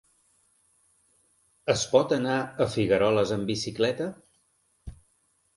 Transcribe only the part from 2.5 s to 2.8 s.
a